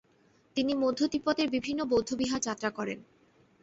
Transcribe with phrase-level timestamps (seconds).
[0.55, 2.99] তিনি মধ্য তিব্বতের বিভিন্ন বৌদ্ধবিহার যাত্রা করেন।